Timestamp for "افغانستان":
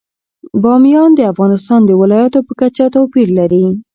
1.31-1.79